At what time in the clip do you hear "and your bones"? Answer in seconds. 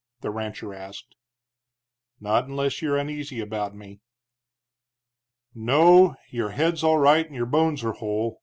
7.27-7.83